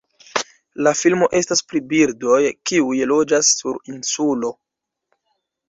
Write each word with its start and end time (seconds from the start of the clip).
La 0.87 0.93
filmo 1.01 1.27
estas 1.39 1.61
pri 1.73 1.81
birdoj, 1.91 2.39
kiuj 2.71 2.97
loĝas 3.13 3.53
sur 3.61 3.81
insulo. 3.95 4.55